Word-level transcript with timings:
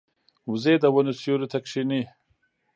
وزې 0.49 0.75
د 0.79 0.85
ونو 0.93 1.13
سیوري 1.19 1.47
ته 1.51 1.59
کیني 1.67 2.01